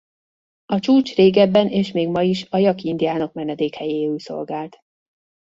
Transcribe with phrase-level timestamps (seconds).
[0.65, 4.77] A csúcs régebben és még ma is a jaki indiánok menedékhelyéül szolgált.